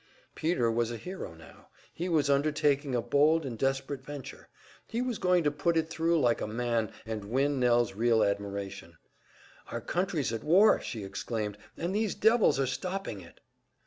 Peter 0.33 0.71
was 0.71 0.89
a 0.89 0.97
hero 0.97 1.35
now, 1.35 1.67
he 1.93 2.09
was 2.09 2.27
undertaking 2.27 2.95
a 2.95 3.03
bold 3.03 3.45
and 3.45 3.59
desperate 3.59 4.03
venture; 4.03 4.47
he 4.87 4.99
was 4.99 5.19
going 5.19 5.43
to 5.43 5.51
put 5.51 5.77
it 5.77 5.91
thru 5.91 6.19
like 6.19 6.41
a 6.41 6.47
man, 6.47 6.91
and 7.05 7.25
win 7.25 7.59
Nell's 7.59 7.93
real 7.93 8.23
admiration. 8.23 8.97
"Our 9.67 9.79
country's 9.79 10.33
at 10.33 10.43
war!" 10.43 10.81
she 10.81 11.03
exclaimed. 11.03 11.55
"And 11.77 11.93
these 11.93 12.15
devils 12.15 12.59
are 12.59 12.65
stopping 12.65 13.21
it!" 13.21 13.41